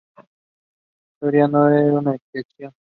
[1.19, 2.73] Suria no es una excepción.